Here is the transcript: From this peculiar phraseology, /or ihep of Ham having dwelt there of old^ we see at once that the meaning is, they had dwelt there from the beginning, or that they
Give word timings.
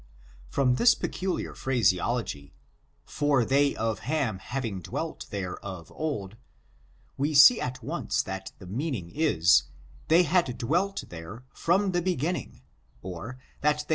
From 0.49 0.77
this 0.77 0.95
peculiar 0.95 1.53
phraseology, 1.53 2.55
/or 3.05 3.45
ihep 3.45 3.75
of 3.75 3.99
Ham 3.99 4.39
having 4.39 4.81
dwelt 4.81 5.27
there 5.29 5.57
of 5.57 5.89
old^ 5.89 6.37
we 7.17 7.35
see 7.35 7.61
at 7.61 7.83
once 7.83 8.23
that 8.23 8.51
the 8.57 8.65
meaning 8.65 9.11
is, 9.13 9.65
they 10.07 10.23
had 10.23 10.57
dwelt 10.57 11.03
there 11.09 11.43
from 11.53 11.91
the 11.91 12.01
beginning, 12.01 12.63
or 13.03 13.37
that 13.61 13.85
they 13.87 13.89